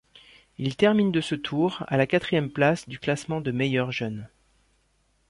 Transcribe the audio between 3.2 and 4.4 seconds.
de meilleur jeune.